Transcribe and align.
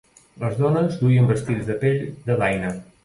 Les 0.43 0.55
dones 0.61 0.95
duien 1.01 1.29
vestits 1.33 1.69
de 1.69 1.77
pell 1.85 2.01
de 2.31 2.39
daina. 2.45 2.73